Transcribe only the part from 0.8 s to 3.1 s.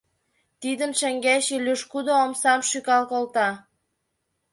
шеҥгеч Илюш кудо омсам шӱкал